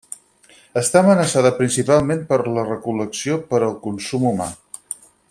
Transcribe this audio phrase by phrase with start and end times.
[0.81, 4.53] Està amenaçada principalment per la recol·lecció per al consum humà.